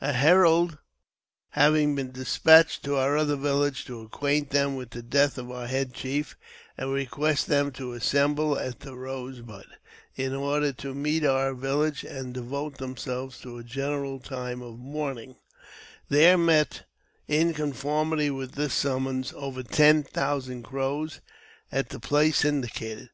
[0.00, 0.78] A herald
[1.48, 5.50] having been despatched to our other village to I acquaint them with the death of
[5.50, 6.36] our head chief,
[6.78, 9.66] and request jthem to assemble at the Rose Bud,
[10.14, 15.34] in order to meet our village land devote themselves to a general time of mourning,
[16.08, 16.84] there joaet,
[17.26, 21.18] in conformity wdth this summons, over ten thousand prows
[21.72, 23.10] at the place indicated.